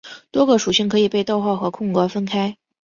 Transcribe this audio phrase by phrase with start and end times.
[0.31, 2.57] 多个属性可以被逗号和空格分开。